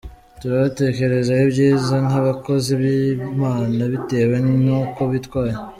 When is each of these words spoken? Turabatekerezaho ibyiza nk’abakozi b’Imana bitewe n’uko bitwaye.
Turabatekerezaho 0.39 1.41
ibyiza 1.47 1.95
nk’abakozi 2.07 2.71
b’Imana 2.81 3.81
bitewe 3.93 4.35
n’uko 4.65 5.01
bitwaye. 5.11 5.57